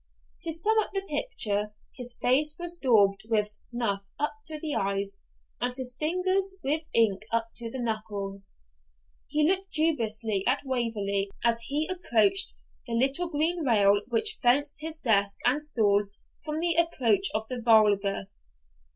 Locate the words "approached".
11.87-12.53